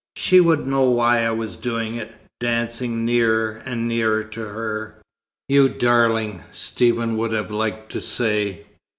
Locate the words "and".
3.67-3.87